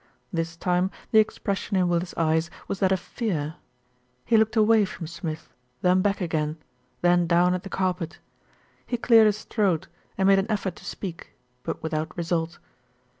[0.33, 3.57] This time the expression in Willis' eyes was that of fear.
[4.25, 6.57] He looked away from Smith, then back again,
[7.01, 8.17] then down at the carpet.
[8.87, 9.87] He cleared his throat,
[10.17, 12.57] and made an effort to speak; but without result.